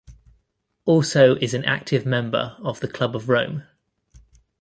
Also 0.83 1.35
is 1.35 1.53
an 1.53 1.63
active 1.65 2.07
member 2.07 2.55
of 2.63 2.79
the 2.79 2.87
Club 2.87 3.15
of 3.15 3.29
Rome. 3.29 3.65